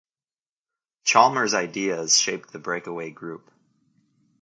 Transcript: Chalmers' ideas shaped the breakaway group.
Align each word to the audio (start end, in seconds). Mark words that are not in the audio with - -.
Chalmers' 1.03 1.53
ideas 1.53 2.17
shaped 2.19 2.51
the 2.51 2.57
breakaway 2.57 3.11
group. 3.11 3.51